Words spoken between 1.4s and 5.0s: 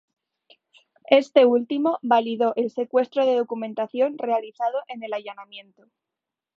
último validó el secuestro de documentación realizado